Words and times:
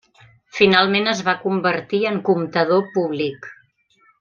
Finalment 0.59 1.09
es 1.11 1.21
va 1.27 1.35
convertir 1.43 2.01
en 2.13 2.19
comptador 2.31 2.83
públic. 2.99 3.49